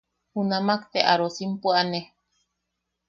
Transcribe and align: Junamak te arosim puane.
Junamak 0.33 0.81
te 0.91 0.99
arosim 1.13 1.51
puane. 1.61 2.01